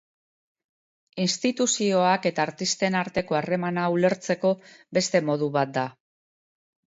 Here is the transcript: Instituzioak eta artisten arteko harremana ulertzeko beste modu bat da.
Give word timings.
Instituzioak 1.25 2.25
eta 2.29 2.43
artisten 2.45 2.97
arteko 3.03 3.37
harremana 3.41 3.85
ulertzeko 3.97 4.55
beste 5.01 5.23
modu 5.29 5.51
bat 5.59 5.77
da. 5.79 5.85